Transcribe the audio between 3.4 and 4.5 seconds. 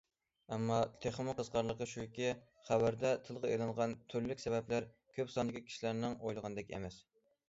ئېلىنغان تۈرلۈك